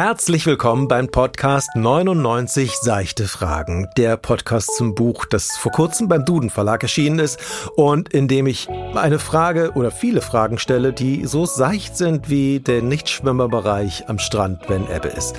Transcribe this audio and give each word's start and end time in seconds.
Herzlich 0.00 0.46
willkommen 0.46 0.86
beim 0.86 1.08
Podcast 1.08 1.70
99 1.74 2.70
Seichte 2.76 3.26
Fragen. 3.26 3.88
Der 3.96 4.16
Podcast 4.16 4.76
zum 4.76 4.94
Buch, 4.94 5.24
das 5.24 5.56
vor 5.56 5.72
kurzem 5.72 6.06
beim 6.06 6.24
Duden 6.24 6.50
Verlag 6.50 6.84
erschienen 6.84 7.18
ist 7.18 7.40
und 7.74 8.14
in 8.14 8.28
dem 8.28 8.46
ich 8.46 8.68
eine 8.94 9.18
Frage 9.18 9.72
oder 9.72 9.90
viele 9.90 10.20
Fragen 10.20 10.58
stelle, 10.58 10.92
die 10.92 11.26
so 11.26 11.46
seicht 11.46 11.96
sind 11.96 12.30
wie 12.30 12.60
der 12.60 12.80
Nichtschwimmerbereich 12.80 14.08
am 14.08 14.20
Strand, 14.20 14.68
wenn 14.68 14.88
Ebbe 14.88 15.08
ist. 15.08 15.34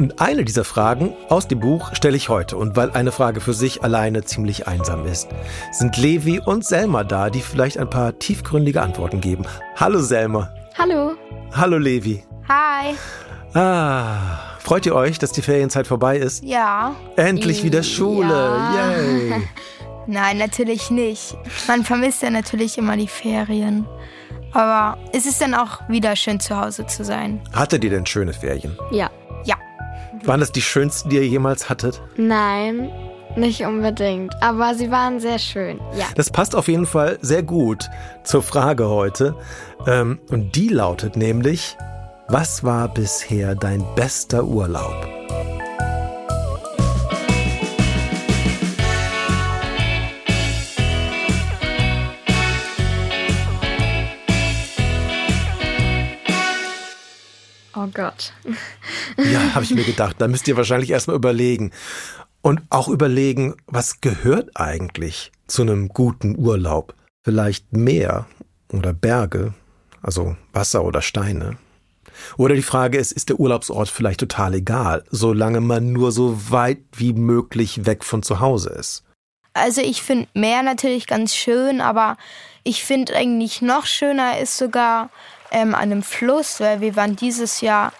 Und 0.00 0.20
eine 0.20 0.44
dieser 0.44 0.64
Fragen 0.64 1.14
aus 1.28 1.46
dem 1.46 1.60
Buch 1.60 1.94
stelle 1.94 2.16
ich 2.16 2.28
heute. 2.28 2.56
Und 2.56 2.74
weil 2.74 2.90
eine 2.90 3.12
Frage 3.12 3.40
für 3.40 3.54
sich 3.54 3.84
alleine 3.84 4.24
ziemlich 4.24 4.66
einsam 4.66 5.06
ist, 5.06 5.28
sind 5.70 5.96
Levi 5.96 6.40
und 6.40 6.64
Selma 6.64 7.04
da, 7.04 7.30
die 7.30 7.42
vielleicht 7.42 7.78
ein 7.78 7.88
paar 7.88 8.18
tiefgründige 8.18 8.82
Antworten 8.82 9.20
geben. 9.20 9.44
Hallo 9.76 10.00
Selma. 10.00 10.52
Hallo. 10.76 11.12
Hallo 11.52 11.78
Levi. 11.78 12.24
Hi. 12.48 12.96
Ah, 13.54 14.56
freut 14.58 14.86
ihr 14.86 14.94
euch, 14.94 15.18
dass 15.18 15.32
die 15.32 15.42
Ferienzeit 15.42 15.86
vorbei 15.86 16.18
ist? 16.18 16.44
Ja. 16.44 16.94
Endlich 17.16 17.64
wieder 17.64 17.82
Schule. 17.82 18.28
Ja. 18.28 18.92
Yay. 18.92 19.42
Nein, 20.06 20.38
natürlich 20.38 20.90
nicht. 20.90 21.36
Man 21.68 21.84
vermisst 21.84 22.22
ja 22.22 22.30
natürlich 22.30 22.78
immer 22.78 22.96
die 22.96 23.08
Ferien. 23.08 23.86
Aber 24.52 24.98
es 25.12 25.26
ist 25.26 25.40
dann 25.40 25.54
auch 25.54 25.88
wieder 25.88 26.16
schön 26.16 26.40
zu 26.40 26.56
Hause 26.60 26.86
zu 26.86 27.04
sein. 27.04 27.40
Hattet 27.52 27.84
ihr 27.84 27.90
denn 27.90 28.06
schöne 28.06 28.32
Ferien? 28.32 28.76
Ja. 28.90 29.10
Ja. 29.44 29.56
Waren 30.24 30.40
das 30.40 30.52
die 30.52 30.62
schönsten, 30.62 31.08
die 31.10 31.16
ihr 31.16 31.26
jemals 31.26 31.68
hattet? 31.68 32.02
Nein, 32.16 32.90
nicht 33.36 33.62
unbedingt. 33.64 34.34
Aber 34.42 34.74
sie 34.74 34.90
waren 34.90 35.20
sehr 35.20 35.38
schön. 35.38 35.80
Ja. 35.96 36.06
Das 36.16 36.30
passt 36.30 36.56
auf 36.56 36.66
jeden 36.66 36.86
Fall 36.86 37.18
sehr 37.20 37.42
gut 37.42 37.88
zur 38.24 38.42
Frage 38.42 38.88
heute. 38.88 39.36
Ähm, 39.86 40.18
und 40.30 40.56
die 40.56 40.68
lautet 40.68 41.16
nämlich, 41.16 41.76
was 42.32 42.62
war 42.62 42.86
bisher 42.86 43.56
dein 43.56 43.84
bester 43.96 44.44
Urlaub? 44.44 45.06
Oh 57.74 57.86
Gott. 57.92 58.32
Ja, 59.16 59.54
habe 59.54 59.64
ich 59.64 59.74
mir 59.74 59.84
gedacht. 59.84 60.16
Da 60.18 60.28
müsst 60.28 60.48
ihr 60.48 60.56
wahrscheinlich 60.56 60.90
erstmal 60.90 61.16
überlegen. 61.16 61.72
Und 62.40 62.62
auch 62.70 62.88
überlegen, 62.88 63.56
was 63.66 64.00
gehört 64.00 64.50
eigentlich 64.54 65.30
zu 65.46 65.60
einem 65.62 65.88
guten 65.88 66.38
Urlaub? 66.38 66.94
Vielleicht 67.22 67.76
Meer 67.76 68.26
oder 68.72 68.94
Berge, 68.94 69.52
also 70.00 70.36
Wasser 70.54 70.84
oder 70.84 71.02
Steine. 71.02 71.58
Oder 72.36 72.54
die 72.54 72.62
Frage 72.62 72.98
ist, 72.98 73.12
ist 73.12 73.28
der 73.28 73.40
Urlaubsort 73.40 73.88
vielleicht 73.88 74.20
total 74.20 74.54
egal, 74.54 75.04
solange 75.10 75.60
man 75.60 75.92
nur 75.92 76.12
so 76.12 76.50
weit 76.50 76.78
wie 76.92 77.12
möglich 77.12 77.86
weg 77.86 78.04
von 78.04 78.22
zu 78.22 78.40
Hause 78.40 78.70
ist? 78.70 79.04
Also 79.52 79.80
ich 79.80 80.02
finde 80.02 80.28
Meer 80.34 80.62
natürlich 80.62 81.06
ganz 81.06 81.34
schön, 81.34 81.80
aber 81.80 82.16
ich 82.62 82.84
finde 82.84 83.16
eigentlich 83.16 83.62
noch 83.62 83.86
schöner 83.86 84.38
ist 84.38 84.56
sogar 84.56 85.10
ähm, 85.50 85.74
an 85.74 85.82
einem 85.82 86.02
Fluss, 86.02 86.60
weil 86.60 86.80
wir 86.80 86.94
waren 86.96 87.16
dieses 87.16 87.60
Jahr 87.60 87.92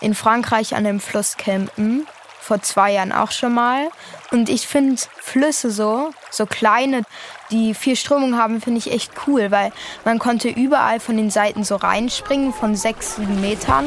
in 0.00 0.14
Frankreich 0.14 0.74
an 0.74 0.86
einem 0.86 1.00
Fluss 1.00 1.36
campen, 1.36 2.06
vor 2.40 2.62
zwei 2.62 2.92
Jahren 2.92 3.12
auch 3.12 3.30
schon 3.30 3.54
mal. 3.54 3.90
Und 4.30 4.48
ich 4.48 4.66
finde 4.66 5.00
Flüsse 5.20 5.70
so, 5.70 6.10
so 6.30 6.46
kleine, 6.46 7.02
die 7.50 7.74
viel 7.74 7.96
Strömung 7.96 8.36
haben, 8.36 8.60
finde 8.60 8.78
ich 8.78 8.92
echt 8.92 9.12
cool, 9.26 9.50
weil 9.50 9.72
man 10.04 10.18
konnte 10.18 10.48
überall 10.48 11.00
von 11.00 11.16
den 11.16 11.30
Seiten 11.30 11.64
so 11.64 11.76
reinspringen, 11.76 12.52
von 12.52 12.76
sechs, 12.76 13.16
sieben 13.16 13.40
Metern. 13.40 13.86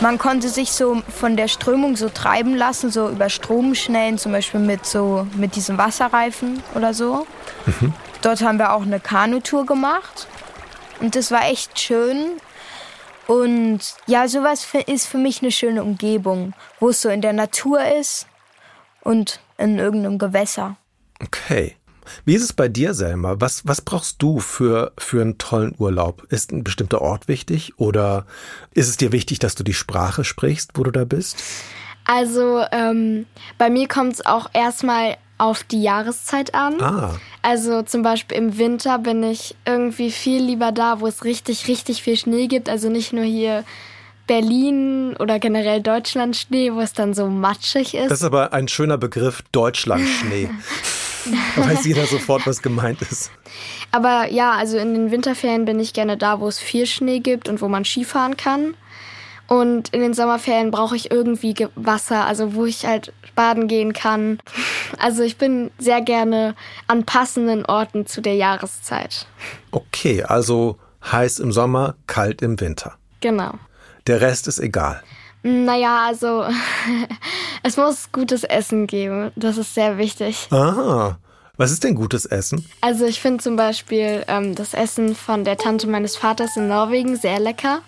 Man 0.00 0.18
konnte 0.18 0.48
sich 0.48 0.72
so 0.72 1.02
von 1.08 1.36
der 1.36 1.48
Strömung 1.48 1.96
so 1.96 2.08
treiben 2.08 2.56
lassen, 2.56 2.90
so 2.90 3.08
über 3.08 3.30
Stromschnellen, 3.30 4.18
zum 4.18 4.32
Beispiel 4.32 4.60
mit 4.60 4.86
so 4.86 5.26
mit 5.36 5.56
diesem 5.56 5.78
Wasserreifen 5.78 6.62
oder 6.74 6.94
so. 6.94 7.26
Dort 8.22 8.42
haben 8.42 8.58
wir 8.58 8.72
auch 8.72 8.82
eine 8.82 9.00
Kanutour 9.00 9.66
gemacht 9.66 10.26
und 11.00 11.16
das 11.16 11.30
war 11.30 11.46
echt 11.48 11.78
schön. 11.78 12.40
Und 13.26 13.80
ja, 14.06 14.28
sowas 14.28 14.66
ist 14.86 15.06
für 15.06 15.18
mich 15.18 15.40
eine 15.42 15.50
schöne 15.50 15.82
Umgebung, 15.82 16.52
wo 16.80 16.90
es 16.90 17.00
so 17.00 17.08
in 17.08 17.22
der 17.22 17.32
Natur 17.32 17.80
ist 17.98 18.26
und 19.00 19.40
in 19.56 19.78
irgendeinem 19.78 20.18
Gewässer. 20.18 20.76
Okay. 21.22 21.76
Wie 22.24 22.34
ist 22.34 22.42
es 22.42 22.52
bei 22.52 22.68
dir, 22.68 22.94
Selma? 22.94 23.36
Was, 23.38 23.66
was 23.66 23.80
brauchst 23.80 24.22
du 24.22 24.40
für, 24.40 24.92
für 24.98 25.20
einen 25.20 25.38
tollen 25.38 25.74
Urlaub? 25.78 26.24
Ist 26.30 26.52
ein 26.52 26.64
bestimmter 26.64 27.00
Ort 27.02 27.28
wichtig 27.28 27.72
oder 27.78 28.26
ist 28.72 28.88
es 28.88 28.96
dir 28.96 29.12
wichtig, 29.12 29.38
dass 29.38 29.54
du 29.54 29.64
die 29.64 29.74
Sprache 29.74 30.24
sprichst, 30.24 30.72
wo 30.74 30.82
du 30.82 30.90
da 30.90 31.04
bist? 31.04 31.42
Also 32.06 32.62
ähm, 32.72 33.26
bei 33.58 33.70
mir 33.70 33.88
kommt 33.88 34.14
es 34.14 34.26
auch 34.26 34.50
erstmal 34.52 35.16
auf 35.38 35.64
die 35.64 35.82
Jahreszeit 35.82 36.54
an. 36.54 36.80
Ah, 36.80 37.16
Also 37.42 37.82
zum 37.82 38.02
Beispiel 38.02 38.36
im 38.36 38.56
Winter 38.58 38.98
bin 38.98 39.22
ich 39.22 39.56
irgendwie 39.64 40.10
viel 40.10 40.42
lieber 40.42 40.70
da, 40.70 41.00
wo 41.00 41.06
es 41.06 41.24
richtig, 41.24 41.66
richtig 41.66 42.02
viel 42.02 42.16
Schnee 42.16 42.46
gibt. 42.46 42.68
Also 42.68 42.88
nicht 42.88 43.12
nur 43.12 43.24
hier 43.24 43.64
Berlin 44.26 45.16
oder 45.18 45.38
generell 45.38 45.82
Deutschland 45.82 46.36
Schnee, 46.36 46.72
wo 46.72 46.80
es 46.80 46.92
dann 46.92 47.14
so 47.14 47.26
matschig 47.28 47.94
ist. 47.94 48.10
das 48.10 48.20
ist 48.20 48.24
aber 48.24 48.52
ein 48.52 48.68
schöner 48.68 48.96
Begriff, 48.96 49.42
Deutschlandschnee. 49.52 50.48
da 51.56 51.66
weiß 51.66 51.84
jeder 51.86 52.06
sofort, 52.06 52.46
was 52.46 52.62
gemeint 52.62 53.02
ist. 53.02 53.30
Aber 53.90 54.28
ja, 54.30 54.52
also 54.52 54.76
in 54.78 54.94
den 54.94 55.10
Winterferien 55.10 55.64
bin 55.64 55.78
ich 55.80 55.92
gerne 55.92 56.16
da, 56.16 56.40
wo 56.40 56.48
es 56.48 56.58
viel 56.58 56.86
Schnee 56.86 57.20
gibt 57.20 57.48
und 57.48 57.60
wo 57.60 57.68
man 57.68 57.84
Skifahren 57.84 58.36
kann. 58.36 58.74
Und 59.46 59.90
in 59.90 60.00
den 60.00 60.14
Sommerferien 60.14 60.70
brauche 60.70 60.96
ich 60.96 61.10
irgendwie 61.10 61.52
Ge- 61.52 61.68
Wasser, 61.74 62.24
also 62.26 62.54
wo 62.54 62.64
ich 62.64 62.86
halt 62.86 63.12
baden 63.34 63.68
gehen 63.68 63.92
kann. 63.92 64.38
Also 64.96 65.22
ich 65.24 65.36
bin 65.38 65.70
sehr 65.76 66.00
gerne 66.00 66.54
an 66.86 67.04
passenden 67.04 67.66
Orten 67.66 68.06
zu 68.06 68.20
der 68.22 68.36
Jahreszeit. 68.36 69.26
Okay, 69.72 70.22
also 70.22 70.78
heiß 71.10 71.40
im 71.40 71.50
Sommer, 71.52 71.96
kalt 72.06 72.42
im 72.42 72.60
Winter. 72.60 72.94
Genau. 73.20 73.54
Der 74.06 74.20
Rest 74.20 74.46
ist 74.46 74.60
egal. 74.60 75.02
Naja, 75.44 76.06
also 76.06 76.46
es 77.62 77.76
muss 77.76 78.10
gutes 78.12 78.44
Essen 78.44 78.86
geben. 78.86 79.30
Das 79.36 79.58
ist 79.58 79.74
sehr 79.74 79.98
wichtig. 79.98 80.48
Ah, 80.50 81.16
was 81.58 81.70
ist 81.70 81.84
denn 81.84 81.94
gutes 81.94 82.24
Essen? 82.24 82.64
Also 82.80 83.04
ich 83.04 83.20
finde 83.20 83.44
zum 83.44 83.54
Beispiel 83.54 84.24
ähm, 84.26 84.54
das 84.54 84.72
Essen 84.72 85.14
von 85.14 85.44
der 85.44 85.58
Tante 85.58 85.86
meines 85.86 86.16
Vaters 86.16 86.56
in 86.56 86.66
Norwegen 86.68 87.16
sehr 87.16 87.38
lecker. 87.38 87.82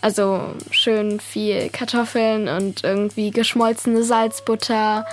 Also 0.00 0.54
schön 0.70 1.20
viel 1.20 1.68
Kartoffeln 1.68 2.48
und 2.48 2.82
irgendwie 2.82 3.30
geschmolzene 3.30 4.02
Salzbutter 4.02 5.04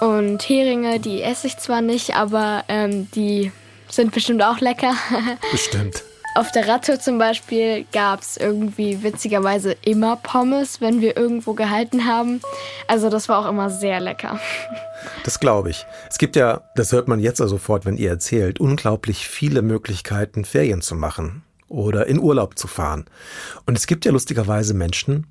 und 0.00 0.42
Heringe. 0.48 0.98
Die 0.98 1.22
esse 1.22 1.46
ich 1.46 1.58
zwar 1.58 1.82
nicht, 1.82 2.16
aber 2.16 2.64
ähm, 2.68 3.10
die 3.14 3.52
sind 3.90 4.12
bestimmt 4.12 4.42
auch 4.42 4.60
lecker. 4.60 4.94
Bestimmt. 5.52 6.02
Auf 6.34 6.52
der 6.52 6.68
Radtour 6.68 7.00
zum 7.00 7.18
Beispiel 7.18 7.84
gab 7.92 8.20
es 8.20 8.36
irgendwie 8.36 9.02
witzigerweise 9.02 9.76
immer 9.84 10.16
Pommes, 10.16 10.80
wenn 10.80 11.00
wir 11.00 11.16
irgendwo 11.16 11.54
gehalten 11.54 12.06
haben. 12.06 12.40
Also 12.86 13.10
das 13.10 13.28
war 13.28 13.44
auch 13.44 13.48
immer 13.48 13.70
sehr 13.70 14.00
lecker. 14.00 14.38
Das 15.24 15.40
glaube 15.40 15.70
ich. 15.70 15.86
Es 16.10 16.18
gibt 16.18 16.36
ja, 16.36 16.62
das 16.74 16.90
hört 16.92 17.06
man 17.06 17.20
jetzt 17.20 17.38
ja 17.38 17.46
sofort, 17.46 17.84
wenn 17.84 17.96
ihr 17.96 18.10
erzählt, 18.10 18.60
unglaublich 18.60 19.28
viele 19.28 19.62
Möglichkeiten, 19.62 20.44
Ferien 20.44 20.80
zu 20.80 20.96
machen 20.96 21.42
oder 21.68 22.06
in 22.06 22.18
Urlaub 22.18 22.58
zu 22.58 22.66
fahren. 22.66 23.04
Und 23.64 23.76
es 23.76 23.86
gibt 23.86 24.04
ja 24.04 24.12
lustigerweise 24.12 24.74
Menschen, 24.74 25.26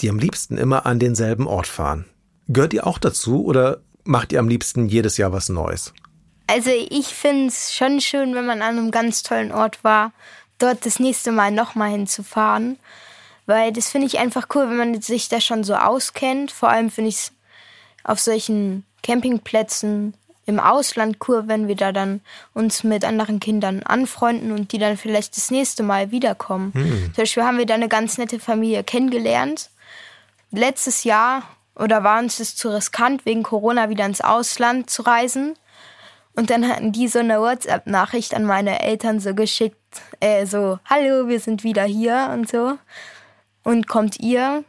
die 0.00 0.10
am 0.10 0.18
liebsten 0.18 0.58
immer 0.58 0.86
an 0.86 0.98
denselben 0.98 1.46
Ort 1.46 1.66
fahren. 1.66 2.06
Gehört 2.48 2.74
ihr 2.74 2.86
auch 2.86 2.98
dazu 2.98 3.44
oder 3.44 3.78
macht 4.04 4.32
ihr 4.32 4.40
am 4.40 4.48
liebsten 4.48 4.88
jedes 4.88 5.16
Jahr 5.18 5.32
was 5.32 5.48
Neues? 5.48 5.92
Also 6.46 6.70
ich 6.70 7.08
finde 7.08 7.48
es 7.48 7.74
schon 7.74 8.00
schön, 8.00 8.34
wenn 8.34 8.46
man 8.46 8.62
an 8.62 8.78
einem 8.78 8.90
ganz 8.90 9.22
tollen 9.22 9.52
Ort 9.52 9.82
war, 9.82 10.12
dort 10.58 10.86
das 10.86 11.00
nächste 11.00 11.32
Mal 11.32 11.50
nochmal 11.50 11.90
hinzufahren. 11.90 12.78
Weil 13.46 13.72
das 13.72 13.90
finde 13.90 14.06
ich 14.06 14.18
einfach 14.18 14.48
cool, 14.54 14.68
wenn 14.68 14.76
man 14.76 15.00
sich 15.00 15.28
da 15.28 15.40
schon 15.40 15.64
so 15.64 15.74
auskennt. 15.74 16.50
Vor 16.50 16.68
allem 16.68 16.90
finde 16.90 17.10
ich 17.10 17.16
es 17.16 17.32
auf 18.02 18.20
solchen 18.20 18.84
Campingplätzen 19.02 20.14
im 20.46 20.60
Ausland 20.60 21.18
cool, 21.26 21.44
wenn 21.46 21.66
wir 21.66 21.74
da 21.74 21.92
dann 21.92 22.20
uns 22.54 22.84
mit 22.84 23.04
anderen 23.04 23.40
Kindern 23.40 23.82
anfreunden 23.82 24.52
und 24.52 24.72
die 24.72 24.78
dann 24.78 24.96
vielleicht 24.96 25.36
das 25.36 25.50
nächste 25.50 25.82
Mal 25.82 26.12
wiederkommen. 26.12 26.72
Zum 26.72 27.12
Beispiel 27.16 27.42
haben 27.42 27.58
wir 27.58 27.66
da 27.66 27.74
eine 27.74 27.88
ganz 27.88 28.16
nette 28.18 28.38
Familie 28.38 28.84
kennengelernt. 28.84 29.70
Letztes 30.52 31.02
Jahr 31.04 31.42
oder 31.74 32.04
war 32.04 32.20
uns 32.20 32.38
das 32.38 32.54
zu 32.54 32.72
riskant, 32.72 33.26
wegen 33.26 33.42
Corona 33.42 33.90
wieder 33.90 34.06
ins 34.06 34.20
Ausland 34.20 34.88
zu 34.88 35.02
reisen. 35.02 35.56
Und 36.36 36.50
dann 36.50 36.68
hatten 36.68 36.92
die 36.92 37.08
so 37.08 37.18
eine 37.18 37.40
WhatsApp-Nachricht 37.40 38.34
an 38.34 38.44
meine 38.44 38.80
Eltern 38.82 39.20
so 39.20 39.34
geschickt, 39.34 39.76
äh, 40.20 40.44
so, 40.44 40.78
hallo, 40.84 41.28
wir 41.28 41.40
sind 41.40 41.64
wieder 41.64 41.84
hier 41.84 42.30
und 42.32 42.48
so. 42.48 42.78
Und 43.64 43.88
kommt 43.88 44.20
ihr? 44.20 44.62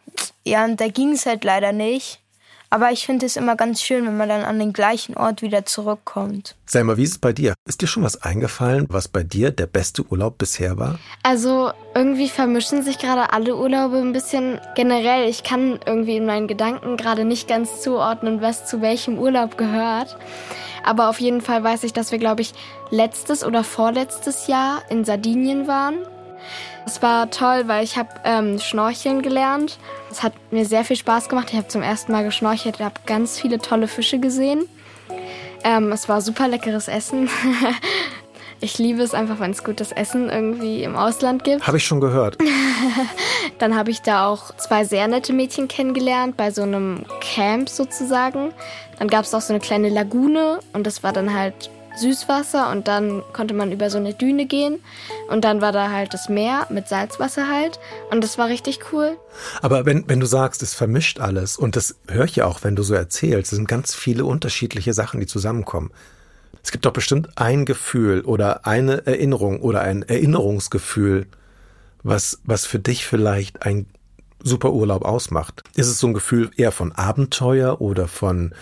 Ja, 0.45 0.63
und 0.63 0.79
da 0.79 0.87
ging 0.87 1.11
es 1.11 1.25
halt 1.25 1.43
leider 1.43 1.73
nicht. 1.73 2.21
Aber 2.69 2.91
ich 2.91 3.05
finde 3.05 3.25
es 3.25 3.37
immer 3.37 3.55
ganz 3.55 3.81
schön, 3.81 4.05
wenn 4.05 4.17
man 4.17 4.27
dann 4.27 4.43
an 4.43 4.59
den 4.59 4.73
gleichen 4.73 5.15
Ort 5.15 5.41
wieder 5.41 5.65
zurückkommt. 5.65 6.55
Selma, 6.65 6.97
wie 6.97 7.03
ist 7.03 7.11
es 7.11 7.17
bei 7.17 7.31
dir? 7.31 7.53
Ist 7.65 7.81
dir 7.81 7.87
schon 7.87 8.03
was 8.03 8.21
eingefallen, 8.23 8.87
was 8.89 9.07
bei 9.07 9.23
dir 9.23 9.51
der 9.51 9.67
beste 9.67 10.03
Urlaub 10.03 10.37
bisher 10.37 10.77
war? 10.77 10.99
Also 11.23 11.71
irgendwie 11.95 12.27
vermischen 12.27 12.83
sich 12.83 12.99
gerade 12.99 13.31
alle 13.31 13.55
Urlaube 13.55 13.97
ein 13.99 14.11
bisschen 14.11 14.59
generell. 14.75 15.29
Ich 15.29 15.43
kann 15.43 15.79
irgendwie 15.85 16.17
in 16.17 16.25
meinen 16.25 16.47
Gedanken 16.47 16.97
gerade 16.97 17.23
nicht 17.23 17.47
ganz 17.47 17.81
zuordnen, 17.81 18.41
was 18.41 18.65
zu 18.65 18.81
welchem 18.81 19.17
Urlaub 19.17 19.57
gehört. 19.57 20.17
Aber 20.83 21.09
auf 21.09 21.19
jeden 21.21 21.41
Fall 21.41 21.63
weiß 21.63 21.83
ich, 21.83 21.93
dass 21.93 22.11
wir, 22.11 22.19
glaube 22.19 22.41
ich, 22.41 22.53
letztes 22.89 23.45
oder 23.45 23.63
vorletztes 23.63 24.47
Jahr 24.47 24.81
in 24.89 25.05
Sardinien 25.05 25.67
waren. 25.67 25.99
Es 26.85 27.01
war 27.01 27.29
toll, 27.29 27.63
weil 27.67 27.83
ich 27.83 27.97
habe 27.97 28.09
ähm, 28.23 28.59
Schnorcheln 28.59 29.21
gelernt. 29.21 29.77
Es 30.11 30.23
hat 30.23 30.33
mir 30.51 30.65
sehr 30.65 30.83
viel 30.83 30.95
Spaß 30.95 31.29
gemacht. 31.29 31.49
Ich 31.51 31.57
habe 31.57 31.67
zum 31.67 31.81
ersten 31.81 32.11
Mal 32.11 32.23
geschnorchelt, 32.23 32.79
habe 32.79 32.95
ganz 33.05 33.39
viele 33.39 33.59
tolle 33.59 33.87
Fische 33.87 34.19
gesehen. 34.19 34.67
Ähm, 35.63 35.91
es 35.91 36.07
war 36.07 36.21
super 36.21 36.47
leckeres 36.47 36.87
Essen. 36.87 37.29
ich 38.61 38.77
liebe 38.77 39.01
es 39.01 39.13
einfach, 39.13 39.39
wenn 39.39 39.51
es 39.51 39.63
gutes 39.63 39.91
Essen 39.91 40.29
irgendwie 40.29 40.83
im 40.83 40.95
Ausland 40.95 41.43
gibt. 41.43 41.67
Habe 41.67 41.77
ich 41.77 41.85
schon 41.85 41.99
gehört. 41.99 42.37
Dann 43.59 43.75
habe 43.75 43.91
ich 43.91 44.01
da 44.01 44.27
auch 44.27 44.55
zwei 44.57 44.85
sehr 44.85 45.07
nette 45.07 45.33
Mädchen 45.33 45.67
kennengelernt, 45.67 46.37
bei 46.37 46.51
so 46.51 46.63
einem 46.63 47.05
Camp 47.21 47.69
sozusagen. 47.69 48.53
Dann 48.99 49.07
gab 49.07 49.25
es 49.25 49.33
auch 49.33 49.41
so 49.41 49.53
eine 49.53 49.59
kleine 49.59 49.89
Lagune 49.89 50.59
und 50.73 50.87
das 50.87 51.03
war 51.03 51.13
dann 51.13 51.33
halt 51.33 51.69
Süßwasser 51.97 52.71
und 52.71 52.87
dann 52.87 53.23
konnte 53.33 53.53
man 53.53 53.71
über 53.71 53.89
so 53.89 53.97
eine 53.97 54.13
Düne 54.13 54.45
gehen 54.45 54.79
und 55.29 55.43
dann 55.43 55.61
war 55.61 55.71
da 55.71 55.91
halt 55.91 56.13
das 56.13 56.29
Meer 56.29 56.67
mit 56.69 56.87
Salzwasser 56.87 57.47
halt 57.47 57.79
und 58.11 58.23
das 58.23 58.37
war 58.37 58.47
richtig 58.47 58.79
cool. 58.91 59.17
Aber 59.61 59.85
wenn, 59.85 60.07
wenn 60.07 60.19
du 60.19 60.25
sagst, 60.25 60.63
es 60.63 60.73
vermischt 60.73 61.19
alles 61.19 61.57
und 61.57 61.75
das 61.75 61.95
höre 62.07 62.25
ich 62.25 62.35
ja 62.37 62.45
auch, 62.45 62.63
wenn 62.63 62.75
du 62.75 62.83
so 62.83 62.93
erzählst, 62.93 63.51
es 63.51 63.57
sind 63.57 63.67
ganz 63.67 63.93
viele 63.95 64.25
unterschiedliche 64.25 64.93
Sachen, 64.93 65.19
die 65.19 65.27
zusammenkommen. 65.27 65.91
Es 66.63 66.71
gibt 66.71 66.85
doch 66.85 66.93
bestimmt 66.93 67.29
ein 67.37 67.65
Gefühl 67.65 68.21
oder 68.21 68.65
eine 68.67 69.05
Erinnerung 69.05 69.61
oder 69.61 69.81
ein 69.81 70.03
Erinnerungsgefühl, 70.03 71.27
was, 72.03 72.39
was 72.43 72.65
für 72.65 72.79
dich 72.79 73.05
vielleicht 73.05 73.63
ein 73.63 73.85
super 74.43 74.71
Urlaub 74.71 75.03
ausmacht. 75.03 75.63
Ist 75.75 75.87
es 75.87 75.99
so 75.99 76.07
ein 76.07 76.13
Gefühl 76.13 76.51
eher 76.55 76.71
von 76.71 76.91
Abenteuer 76.91 77.81
oder 77.81 78.07
von 78.07 78.53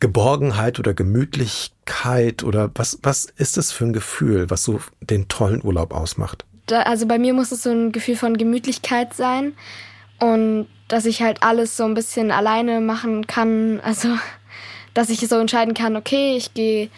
Geborgenheit 0.00 0.78
oder 0.78 0.94
Gemütlichkeit 0.94 2.44
oder 2.44 2.70
was, 2.74 2.98
was 3.02 3.26
ist 3.36 3.56
das 3.56 3.72
für 3.72 3.84
ein 3.86 3.92
Gefühl, 3.92 4.50
was 4.50 4.62
so 4.62 4.80
den 5.00 5.28
tollen 5.28 5.64
Urlaub 5.64 5.94
ausmacht? 5.94 6.44
Da, 6.66 6.82
also 6.82 7.06
bei 7.06 7.18
mir 7.18 7.32
muss 7.32 7.52
es 7.52 7.62
so 7.62 7.70
ein 7.70 7.92
Gefühl 7.92 8.16
von 8.16 8.36
Gemütlichkeit 8.36 9.14
sein 9.14 9.54
und 10.18 10.66
dass 10.88 11.06
ich 11.06 11.22
halt 11.22 11.42
alles 11.42 11.76
so 11.76 11.84
ein 11.84 11.94
bisschen 11.94 12.30
alleine 12.30 12.80
machen 12.80 13.26
kann. 13.26 13.80
Also, 13.80 14.08
dass 14.94 15.10
ich 15.10 15.20
so 15.20 15.38
entscheiden 15.38 15.74
kann, 15.74 15.96
okay, 15.96 16.36
ich 16.36 16.54
gehe 16.54 16.88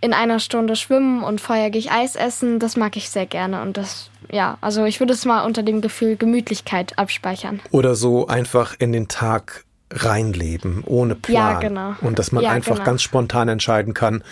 in 0.00 0.12
einer 0.12 0.38
Stunde 0.38 0.76
schwimmen 0.76 1.24
und 1.24 1.40
vorher 1.40 1.70
gehe 1.70 1.80
ich 1.80 1.90
Eis 1.90 2.14
essen. 2.14 2.58
Das 2.58 2.76
mag 2.76 2.96
ich 2.96 3.10
sehr 3.10 3.26
gerne 3.26 3.62
und 3.62 3.76
das, 3.76 4.10
ja, 4.30 4.58
also 4.60 4.84
ich 4.84 5.00
würde 5.00 5.12
es 5.12 5.24
mal 5.24 5.44
unter 5.44 5.62
dem 5.62 5.80
Gefühl 5.80 6.16
Gemütlichkeit 6.16 6.98
abspeichern. 6.98 7.60
Oder 7.70 7.94
so 7.94 8.26
einfach 8.28 8.76
in 8.78 8.92
den 8.92 9.08
Tag 9.08 9.64
reinleben, 9.90 10.82
ohne 10.84 11.14
Plan. 11.14 11.54
Ja, 11.54 11.58
genau. 11.60 11.94
Und 12.00 12.18
dass 12.18 12.32
man 12.32 12.44
ja, 12.44 12.50
einfach 12.50 12.76
genau. 12.76 12.86
ganz 12.86 13.02
spontan 13.02 13.48
entscheiden 13.48 13.94
kann, 13.94 14.22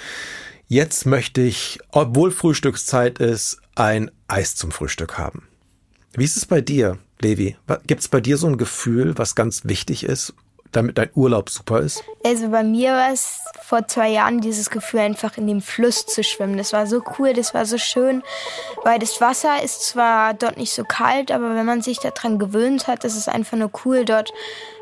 jetzt 0.69 1.07
möchte 1.07 1.41
ich, 1.41 1.79
obwohl 1.91 2.31
Frühstückszeit 2.31 3.19
ist, 3.19 3.61
ein 3.75 4.11
Eis 4.29 4.55
zum 4.55 4.71
Frühstück 4.71 5.19
haben. 5.19 5.49
Wie 6.15 6.25
ist 6.25 6.37
es 6.37 6.47
bei 6.47 6.61
dir, 6.61 6.99
Levi? 7.21 7.57
Gibt 7.87 8.01
es 8.01 8.09
bei 8.09 8.21
dir 8.21 8.39
so 8.39 8.47
ein 8.47 8.59
Gefühl, 8.59 9.17
was 9.19 9.35
ganz 9.35 9.65
wichtig 9.65 10.05
ist, 10.05 10.35
damit 10.77 10.99
dein 10.99 11.11
Urlaub 11.15 11.51
super 11.51 11.81
ist? 11.81 12.05
Also 12.25 12.49
bei 12.51 12.63
mir 12.63 12.93
war 12.93 13.13
es 13.13 13.41
vor 13.63 13.87
zwei 13.89 14.09
Jahren 14.09 14.41
dieses 14.41 14.71
Gefühl, 14.71 15.01
einfach 15.01 15.37
in 15.37 15.47
dem 15.47 15.61
Fluss 15.61 16.07
zu 16.07 16.23
schwimmen. 16.23 16.57
Das 16.57 16.73
war 16.73 16.87
so 16.87 17.03
cool, 17.19 17.33
das 17.33 17.55
war 17.55 17.67
so 17.67 17.79
schön, 17.79 18.23
weil 18.85 18.99
das 18.99 19.21
Wasser 19.21 19.63
ist 19.63 19.87
zwar 19.87 20.35
dort 20.35 20.57
nicht 20.57 20.73
so 20.73 20.85
kalt, 20.85 21.33
aber 21.33 21.55
wenn 21.55 21.67
man 21.67 21.83
sich 21.83 21.99
daran 21.99 22.39
gewöhnt 22.39 22.87
hat, 22.87 23.05
ist 23.05 23.17
es 23.17 23.27
einfach 23.29 23.57
nur 23.57 23.71
cool 23.85 24.05
dort, 24.05 24.33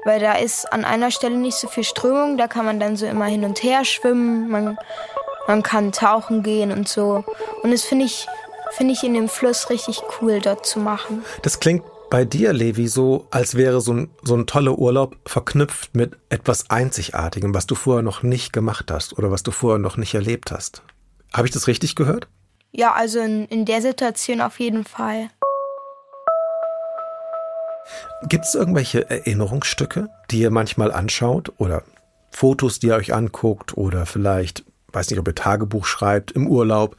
weil 0.05 0.21
da 0.21 0.35
ist 0.35 0.71
an 0.73 0.85
einer 0.85 1.11
Stelle 1.11 1.37
nicht 1.37 1.57
so 1.57 1.69
viel 1.69 1.85
Strömung, 1.85 2.37
da 2.37 2.49
kann 2.49 2.67
man 2.67 2.81
dann 2.81 2.97
so 2.97 3.07
immer 3.07 3.27
hin 3.27 3.45
und 3.45 3.63
her 3.63 3.85
schwimmen, 3.85 4.49
man, 4.49 4.77
man 5.47 5.63
kann 5.63 5.93
tauchen 5.93 6.43
gehen 6.43 6.73
und 6.73 6.89
so. 6.89 7.25
Und 7.63 7.71
das 7.71 7.85
finde 7.85 8.05
ich, 8.05 8.27
finde 8.73 8.93
ich 8.93 9.03
in 9.03 9.15
dem 9.15 9.29
Fluss 9.29 9.71
richtig 9.71 10.03
cool 10.21 10.41
dort 10.41 10.67
zu 10.67 10.79
machen. 10.79 11.25
Das 11.43 11.61
klingt 11.61 11.85
bei 12.11 12.25
dir, 12.25 12.53
Levi, 12.53 12.89
so, 12.89 13.27
als 13.31 13.55
wäre 13.55 13.81
so 13.81 13.93
ein, 13.93 14.11
so 14.23 14.37
ein 14.37 14.47
toller 14.47 14.79
Urlaub 14.79 15.17
verknüpft 15.27 15.95
mit 15.95 16.17
etwas 16.29 16.71
Einzigartigem, 16.71 17.55
was 17.55 17.67
du 17.67 17.75
vorher 17.75 18.03
noch 18.03 18.23
nicht 18.23 18.53
gemacht 18.53 18.91
hast 18.91 19.19
oder 19.19 19.31
was 19.31 19.43
du 19.43 19.51
vorher 19.51 19.79
noch 19.79 19.97
nicht 19.97 20.15
erlebt 20.15 20.51
hast. 20.51 20.83
Habe 21.33 21.47
ich 21.49 21.53
das 21.53 21.67
richtig 21.67 21.97
gehört? 21.97 22.29
Ja, 22.71 22.93
also 22.93 23.21
in, 23.21 23.47
in 23.47 23.65
der 23.65 23.83
Situation 23.83 24.41
auf 24.41 24.61
jeden 24.61 24.85
Fall. 24.85 25.29
Gibt 28.29 28.45
es 28.45 28.55
irgendwelche 28.55 29.09
Erinnerungsstücke, 29.11 30.09
die 30.31 30.41
ihr 30.41 30.51
manchmal 30.51 30.91
anschaut 30.91 31.53
oder 31.59 31.83
Fotos, 32.31 32.81
die 32.81 32.89
ihr 32.89 32.97
euch 32.97 33.15
anguckt 33.15 33.77
oder 33.77 34.07
vielleicht, 34.07 34.65
weiß 34.93 35.11
nicht, 35.11 35.19
ob 35.19 35.29
ihr 35.29 35.35
Tagebuch 35.35 35.87
schreibt 35.87 36.33
im 36.33 36.49
Urlaub, 36.49 36.97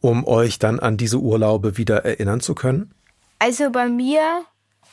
um 0.00 0.26
euch 0.26 0.58
dann 0.58 0.80
an 0.80 0.96
diese 0.96 1.18
Urlaube 1.18 1.76
wieder 1.76 2.04
erinnern 2.04 2.40
zu 2.40 2.54
können? 2.54 2.92
Also 3.44 3.70
bei 3.70 3.88
mir 3.88 4.44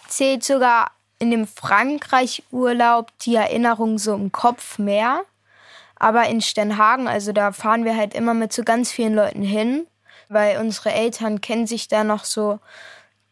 zählt 0.07 0.43
sogar 0.43 0.89
in 1.19 1.29
dem 1.29 1.45
Frankreich-Urlaub 1.45 3.11
die 3.19 3.35
Erinnerung 3.35 3.99
so 3.99 4.15
im 4.15 4.31
Kopf 4.31 4.79
mehr. 4.79 5.21
Aber 5.97 6.27
in 6.27 6.41
Sternhagen, 6.41 7.07
also 7.07 7.31
da 7.31 7.51
fahren 7.51 7.85
wir 7.85 7.95
halt 7.95 8.15
immer 8.15 8.33
mit 8.33 8.51
so 8.51 8.63
ganz 8.63 8.91
vielen 8.91 9.13
Leuten 9.13 9.43
hin, 9.43 9.85
weil 10.29 10.57
unsere 10.57 10.91
Eltern 10.91 11.41
kennen 11.41 11.67
sich 11.67 11.89
da 11.89 12.03
noch 12.03 12.25
so 12.25 12.57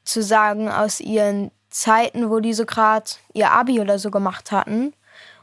zu 0.04 0.22
sagen 0.22 0.70
aus 0.70 1.00
ihren 1.00 1.50
Zeiten, 1.72 2.30
wo 2.30 2.40
die 2.40 2.54
so 2.54 2.68
gerade 2.68 3.10
ihr 3.34 3.50
Abi 3.50 3.82
oder 3.82 3.98
so 3.98 4.12
gemacht 4.12 4.52
hatten. 4.52 4.94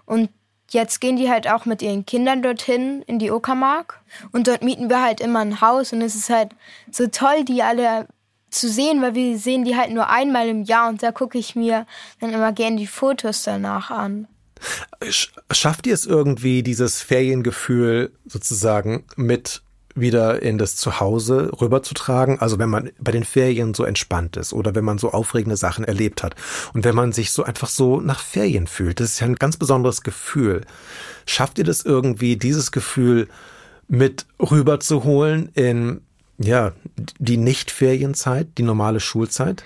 Und 0.06 0.30
jetzt 0.70 1.00
gehen 1.00 1.16
die 1.16 1.30
halt 1.32 1.50
auch 1.50 1.64
mit 1.64 1.82
ihren 1.82 2.06
Kindern 2.06 2.42
dorthin 2.42 3.02
in 3.08 3.18
die 3.18 3.32
Uckermark. 3.32 4.00
Und 4.30 4.46
dort 4.46 4.62
mieten 4.62 4.88
wir 4.88 5.02
halt 5.02 5.20
immer 5.20 5.40
ein 5.40 5.60
Haus. 5.60 5.92
Und 5.92 6.00
es 6.00 6.14
ist 6.14 6.30
halt 6.30 6.52
so 6.92 7.08
toll, 7.08 7.44
die 7.44 7.64
alle 7.64 8.06
zu 8.54 8.68
sehen, 8.68 9.02
weil 9.02 9.14
wir 9.14 9.38
sehen 9.38 9.64
die 9.64 9.76
halt 9.76 9.90
nur 9.90 10.08
einmal 10.08 10.48
im 10.48 10.62
Jahr. 10.64 10.88
Und 10.88 11.02
da 11.02 11.12
gucke 11.12 11.38
ich 11.38 11.54
mir 11.56 11.86
dann 12.20 12.32
immer 12.32 12.52
gern 12.52 12.76
die 12.76 12.86
Fotos 12.86 13.42
danach 13.42 13.90
an. 13.90 14.26
Schafft 15.50 15.86
ihr 15.86 15.94
es 15.94 16.06
irgendwie, 16.06 16.62
dieses 16.62 17.02
Feriengefühl 17.02 18.12
sozusagen 18.26 19.04
mit 19.16 19.62
wieder 19.94 20.42
in 20.42 20.58
das 20.58 20.76
Zuhause 20.76 21.52
rüberzutragen. 21.60 22.40
Also 22.40 22.58
wenn 22.58 22.68
man 22.68 22.90
bei 22.98 23.12
den 23.12 23.24
Ferien 23.24 23.74
so 23.74 23.84
entspannt 23.84 24.36
ist 24.36 24.52
oder 24.52 24.74
wenn 24.74 24.84
man 24.84 24.98
so 24.98 25.12
aufregende 25.12 25.56
Sachen 25.56 25.84
erlebt 25.84 26.22
hat 26.22 26.34
und 26.72 26.84
wenn 26.84 26.94
man 26.94 27.12
sich 27.12 27.30
so 27.30 27.44
einfach 27.44 27.68
so 27.68 28.00
nach 28.00 28.20
Ferien 28.20 28.66
fühlt, 28.66 29.00
das 29.00 29.10
ist 29.10 29.20
ja 29.20 29.26
ein 29.26 29.36
ganz 29.36 29.56
besonderes 29.56 30.02
Gefühl. 30.02 30.62
Schafft 31.26 31.58
ihr 31.58 31.64
das 31.64 31.82
irgendwie, 31.82 32.36
dieses 32.36 32.72
Gefühl 32.72 33.28
mit 33.86 34.26
rüberzuholen 34.40 35.50
in 35.54 36.00
ja 36.38 36.72
die 37.18 37.36
Nicht-Ferienzeit, 37.36 38.48
die 38.58 38.62
normale 38.62 39.00
Schulzeit? 39.00 39.64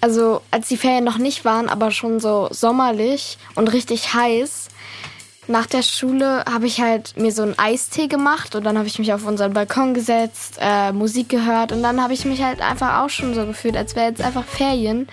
Also 0.00 0.42
als 0.50 0.68
die 0.68 0.76
Ferien 0.76 1.04
noch 1.04 1.18
nicht 1.18 1.44
waren, 1.44 1.68
aber 1.68 1.90
schon 1.92 2.18
so 2.18 2.48
sommerlich 2.50 3.38
und 3.54 3.72
richtig 3.72 4.14
heiß, 4.14 4.68
nach 5.48 5.66
der 5.66 5.82
Schule 5.82 6.44
habe 6.50 6.66
ich 6.66 6.80
halt 6.80 7.16
mir 7.16 7.32
so 7.32 7.42
einen 7.42 7.58
Eistee 7.58 8.06
gemacht 8.06 8.54
und 8.54 8.64
dann 8.64 8.78
habe 8.78 8.86
ich 8.86 8.98
mich 8.98 9.12
auf 9.12 9.26
unseren 9.26 9.52
Balkon 9.52 9.92
gesetzt, 9.92 10.58
äh, 10.60 10.92
Musik 10.92 11.28
gehört 11.28 11.72
und 11.72 11.82
dann 11.82 12.00
habe 12.00 12.12
ich 12.12 12.24
mich 12.24 12.42
halt 12.42 12.60
einfach 12.60 13.02
auch 13.02 13.10
schon 13.10 13.34
so 13.34 13.44
gefühlt, 13.44 13.76
als 13.76 13.96
wäre 13.96 14.06
jetzt 14.08 14.22
einfach 14.22 14.44
Ferien. 14.44 15.08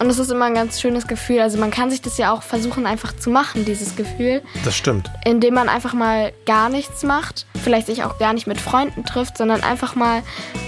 Und 0.00 0.06
das 0.06 0.18
ist 0.18 0.30
immer 0.30 0.44
ein 0.44 0.54
ganz 0.54 0.80
schönes 0.80 1.06
Gefühl. 1.06 1.40
Also 1.40 1.58
man 1.58 1.70
kann 1.70 1.90
sich 1.90 2.00
das 2.00 2.18
ja 2.18 2.32
auch 2.32 2.42
versuchen 2.42 2.86
einfach 2.86 3.16
zu 3.16 3.30
machen, 3.30 3.64
dieses 3.64 3.96
Gefühl. 3.96 4.42
Das 4.64 4.76
stimmt. 4.76 5.10
Indem 5.24 5.54
man 5.54 5.68
einfach 5.68 5.92
mal 5.92 6.32
gar 6.46 6.68
nichts 6.68 7.02
macht, 7.02 7.46
vielleicht 7.62 7.86
sich 7.86 8.04
auch 8.04 8.18
gar 8.18 8.32
nicht 8.32 8.46
mit 8.46 8.60
Freunden 8.60 9.04
trifft, 9.04 9.38
sondern 9.38 9.62
einfach 9.62 9.96
mal 9.96 10.22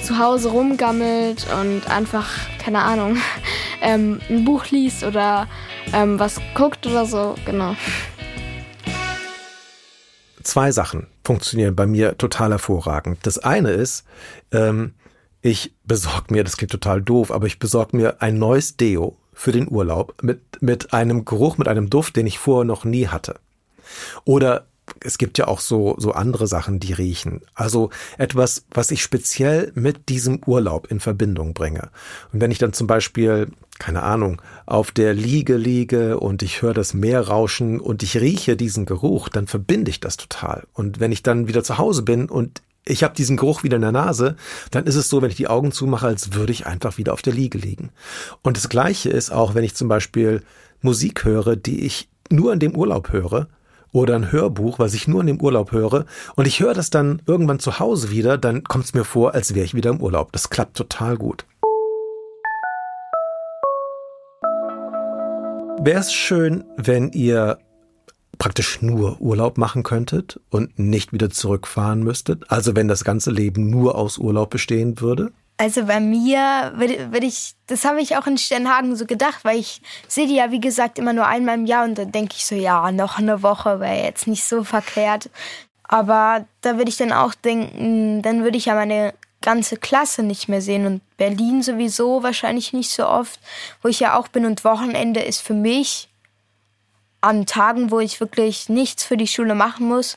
zu 0.04 0.18
Hause 0.18 0.48
rumgammelt 0.48 1.46
und 1.60 1.88
einfach, 1.88 2.28
keine 2.62 2.82
Ahnung, 2.82 3.18
ähm, 3.82 4.20
ein 4.28 4.44
Buch 4.44 4.66
liest 4.66 5.04
oder 5.04 5.46
ähm, 5.92 6.18
was 6.18 6.40
guckt 6.54 6.86
oder 6.86 7.06
so, 7.06 7.36
genau. 7.44 7.76
Zwei 10.50 10.72
Sachen 10.72 11.06
funktionieren 11.22 11.76
bei 11.76 11.86
mir 11.86 12.18
total 12.18 12.50
hervorragend. 12.50 13.18
Das 13.22 13.38
eine 13.38 13.70
ist, 13.70 14.02
ähm, 14.50 14.94
ich 15.42 15.76
besorge 15.84 16.34
mir, 16.34 16.42
das 16.42 16.56
klingt 16.56 16.72
total 16.72 17.00
doof, 17.00 17.30
aber 17.30 17.46
ich 17.46 17.60
besorge 17.60 17.96
mir 17.96 18.20
ein 18.20 18.36
neues 18.36 18.76
Deo 18.76 19.16
für 19.32 19.52
den 19.52 19.70
Urlaub 19.70 20.20
mit, 20.24 20.40
mit 20.60 20.92
einem 20.92 21.24
Geruch, 21.24 21.56
mit 21.56 21.68
einem 21.68 21.88
Duft, 21.88 22.16
den 22.16 22.26
ich 22.26 22.40
vorher 22.40 22.64
noch 22.64 22.84
nie 22.84 23.06
hatte. 23.06 23.36
Oder 24.24 24.66
es 25.00 25.18
gibt 25.18 25.38
ja 25.38 25.48
auch 25.48 25.60
so, 25.60 25.94
so 25.98 26.12
andere 26.12 26.46
Sachen, 26.46 26.80
die 26.80 26.92
riechen. 26.92 27.42
Also 27.54 27.90
etwas, 28.18 28.64
was 28.70 28.90
ich 28.90 29.02
speziell 29.02 29.72
mit 29.74 30.08
diesem 30.08 30.40
Urlaub 30.46 30.90
in 30.90 31.00
Verbindung 31.00 31.54
bringe. 31.54 31.90
Und 32.32 32.40
wenn 32.40 32.50
ich 32.50 32.58
dann 32.58 32.72
zum 32.72 32.86
Beispiel, 32.86 33.48
keine 33.78 34.02
Ahnung, 34.02 34.40
auf 34.66 34.90
der 34.90 35.14
Liege 35.14 35.56
liege 35.56 36.18
und 36.18 36.42
ich 36.42 36.62
höre 36.62 36.74
das 36.74 36.94
Meer 36.94 37.28
rauschen 37.28 37.80
und 37.80 38.02
ich 38.02 38.16
rieche 38.16 38.56
diesen 38.56 38.86
Geruch, 38.86 39.28
dann 39.28 39.46
verbinde 39.46 39.90
ich 39.90 40.00
das 40.00 40.16
total. 40.16 40.64
Und 40.72 41.00
wenn 41.00 41.12
ich 41.12 41.22
dann 41.22 41.48
wieder 41.48 41.64
zu 41.64 41.78
Hause 41.78 42.02
bin 42.02 42.28
und 42.28 42.62
ich 42.84 43.02
habe 43.02 43.14
diesen 43.14 43.36
Geruch 43.36 43.62
wieder 43.62 43.76
in 43.76 43.82
der 43.82 43.92
Nase, 43.92 44.36
dann 44.70 44.86
ist 44.86 44.96
es 44.96 45.08
so, 45.08 45.22
wenn 45.22 45.30
ich 45.30 45.36
die 45.36 45.48
Augen 45.48 45.72
zumache, 45.72 46.06
als 46.06 46.32
würde 46.32 46.52
ich 46.52 46.66
einfach 46.66 46.98
wieder 46.98 47.12
auf 47.12 47.22
der 47.22 47.32
Liege 47.34 47.58
liegen. 47.58 47.90
Und 48.42 48.56
das 48.56 48.68
Gleiche 48.68 49.10
ist 49.10 49.30
auch, 49.30 49.54
wenn 49.54 49.64
ich 49.64 49.74
zum 49.74 49.88
Beispiel 49.88 50.42
Musik 50.82 51.24
höre, 51.24 51.56
die 51.56 51.84
ich 51.84 52.08
nur 52.30 52.52
in 52.52 52.58
dem 52.58 52.74
Urlaub 52.74 53.12
höre, 53.12 53.48
oder 53.92 54.14
ein 54.14 54.32
Hörbuch, 54.32 54.78
was 54.78 54.94
ich 54.94 55.08
nur 55.08 55.20
in 55.20 55.26
dem 55.26 55.40
Urlaub 55.40 55.72
höre, 55.72 56.06
und 56.36 56.46
ich 56.46 56.60
höre 56.60 56.74
das 56.74 56.90
dann 56.90 57.22
irgendwann 57.26 57.58
zu 57.58 57.78
Hause 57.78 58.10
wieder, 58.10 58.38
dann 58.38 58.64
kommt 58.64 58.84
es 58.84 58.94
mir 58.94 59.04
vor, 59.04 59.34
als 59.34 59.54
wäre 59.54 59.64
ich 59.64 59.74
wieder 59.74 59.90
im 59.90 60.00
Urlaub. 60.00 60.32
Das 60.32 60.50
klappt 60.50 60.76
total 60.76 61.16
gut. 61.16 61.44
Wäre 65.82 66.00
es 66.00 66.12
schön, 66.12 66.64
wenn 66.76 67.10
ihr 67.12 67.58
praktisch 68.36 68.82
nur 68.82 69.20
Urlaub 69.20 69.58
machen 69.58 69.82
könntet 69.82 70.40
und 70.50 70.78
nicht 70.78 71.12
wieder 71.12 71.30
zurückfahren 71.30 72.02
müsstet? 72.02 72.50
Also 72.50 72.76
wenn 72.76 72.88
das 72.88 73.04
ganze 73.04 73.30
Leben 73.30 73.70
nur 73.70 73.96
aus 73.96 74.18
Urlaub 74.18 74.50
bestehen 74.50 75.00
würde? 75.00 75.32
Also 75.60 75.84
bei 75.84 76.00
mir 76.00 76.72
würde 76.76 77.12
würd 77.12 77.22
ich, 77.22 77.52
das 77.66 77.84
habe 77.84 78.00
ich 78.00 78.16
auch 78.16 78.26
in 78.26 78.38
Sternhagen 78.38 78.96
so 78.96 79.04
gedacht, 79.04 79.40
weil 79.44 79.58
ich 79.58 79.82
sehe 80.08 80.26
die 80.26 80.36
ja 80.36 80.50
wie 80.50 80.58
gesagt 80.58 80.98
immer 80.98 81.12
nur 81.12 81.26
einmal 81.26 81.56
im 81.56 81.66
Jahr 81.66 81.84
und 81.84 81.98
dann 81.98 82.12
denke 82.12 82.36
ich 82.38 82.46
so, 82.46 82.54
ja, 82.54 82.90
noch 82.92 83.18
eine 83.18 83.42
Woche 83.42 83.78
wäre 83.78 84.02
jetzt 84.02 84.26
nicht 84.26 84.44
so 84.44 84.64
verkehrt. 84.64 85.28
Aber 85.82 86.46
da 86.62 86.78
würde 86.78 86.88
ich 86.88 86.96
dann 86.96 87.12
auch 87.12 87.34
denken, 87.34 88.22
dann 88.22 88.42
würde 88.42 88.56
ich 88.56 88.64
ja 88.64 88.74
meine 88.74 89.12
ganze 89.42 89.76
Klasse 89.76 90.22
nicht 90.22 90.48
mehr 90.48 90.62
sehen 90.62 90.86
und 90.86 91.02
Berlin 91.18 91.62
sowieso 91.62 92.22
wahrscheinlich 92.22 92.72
nicht 92.72 92.90
so 92.90 93.06
oft, 93.06 93.38
wo 93.82 93.88
ich 93.88 94.00
ja 94.00 94.18
auch 94.18 94.28
bin 94.28 94.46
und 94.46 94.64
Wochenende 94.64 95.20
ist 95.20 95.42
für 95.42 95.52
mich 95.52 96.08
an 97.20 97.44
Tagen, 97.44 97.90
wo 97.90 98.00
ich 98.00 98.18
wirklich 98.18 98.70
nichts 98.70 99.04
für 99.04 99.18
die 99.18 99.26
Schule 99.26 99.54
machen 99.54 99.88
muss, 99.88 100.16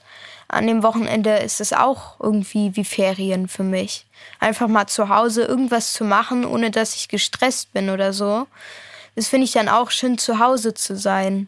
an 0.53 0.67
dem 0.67 0.83
Wochenende 0.83 1.37
ist 1.37 1.61
es 1.61 1.73
auch 1.73 2.19
irgendwie 2.19 2.75
wie 2.75 2.85
Ferien 2.85 3.47
für 3.47 3.63
mich. 3.63 4.05
Einfach 4.39 4.67
mal 4.67 4.87
zu 4.87 5.09
Hause 5.09 5.43
irgendwas 5.43 5.93
zu 5.93 6.03
machen, 6.03 6.45
ohne 6.45 6.71
dass 6.71 6.95
ich 6.95 7.07
gestresst 7.09 7.73
bin 7.73 7.89
oder 7.89 8.13
so. 8.13 8.47
Das 9.15 9.27
finde 9.27 9.45
ich 9.45 9.51
dann 9.51 9.69
auch 9.69 9.91
schön, 9.91 10.17
zu 10.17 10.39
Hause 10.39 10.73
zu 10.73 10.95
sein. 10.95 11.47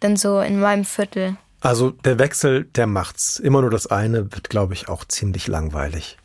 Dann 0.00 0.16
so 0.16 0.40
in 0.40 0.60
meinem 0.60 0.84
Viertel. 0.84 1.36
Also 1.60 1.90
der 1.90 2.18
Wechsel, 2.18 2.64
der 2.64 2.86
macht's. 2.86 3.38
Immer 3.38 3.60
nur 3.60 3.70
das 3.70 3.86
eine 3.86 4.32
wird, 4.32 4.50
glaube 4.50 4.74
ich, 4.74 4.88
auch 4.88 5.04
ziemlich 5.04 5.46
langweilig. 5.46 6.18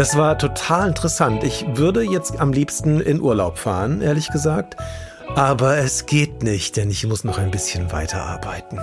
Das 0.00 0.16
war 0.16 0.38
total 0.38 0.88
interessant. 0.88 1.44
Ich 1.44 1.66
würde 1.74 2.02
jetzt 2.02 2.40
am 2.40 2.54
liebsten 2.54 3.02
in 3.02 3.20
Urlaub 3.20 3.58
fahren, 3.58 4.00
ehrlich 4.00 4.30
gesagt. 4.30 4.78
Aber 5.34 5.76
es 5.76 6.06
geht 6.06 6.42
nicht, 6.42 6.78
denn 6.78 6.88
ich 6.88 7.06
muss 7.06 7.22
noch 7.22 7.36
ein 7.36 7.50
bisschen 7.50 7.92
weiterarbeiten. 7.92 8.80